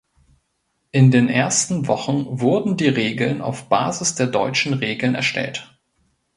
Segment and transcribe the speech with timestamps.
[0.91, 5.77] In den ersten Wochen wurden die Regeln auf Basis der deutschen Regeln erstellt.